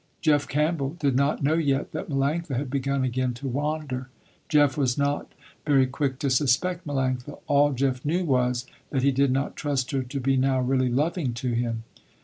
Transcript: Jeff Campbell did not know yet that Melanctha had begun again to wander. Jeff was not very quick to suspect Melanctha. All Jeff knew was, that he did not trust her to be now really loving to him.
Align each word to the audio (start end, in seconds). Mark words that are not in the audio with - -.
Jeff 0.19 0.47
Campbell 0.47 0.97
did 0.99 1.15
not 1.15 1.43
know 1.43 1.53
yet 1.53 1.91
that 1.91 2.09
Melanctha 2.09 2.55
had 2.57 2.71
begun 2.71 3.03
again 3.03 3.35
to 3.35 3.47
wander. 3.47 4.09
Jeff 4.49 4.75
was 4.75 4.97
not 4.97 5.31
very 5.63 5.85
quick 5.85 6.17
to 6.17 6.29
suspect 6.31 6.87
Melanctha. 6.87 7.37
All 7.45 7.71
Jeff 7.71 8.03
knew 8.03 8.25
was, 8.25 8.65
that 8.89 9.03
he 9.03 9.11
did 9.11 9.29
not 9.31 9.55
trust 9.55 9.91
her 9.91 10.01
to 10.01 10.19
be 10.19 10.37
now 10.37 10.59
really 10.59 10.89
loving 10.89 11.35
to 11.35 11.51
him. 11.53 11.83